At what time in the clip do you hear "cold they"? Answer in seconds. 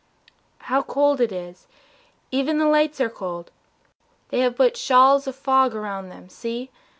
3.07-4.39